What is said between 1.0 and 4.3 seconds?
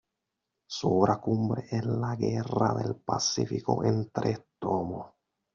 cumbre es la "Guerra del Pacífico", en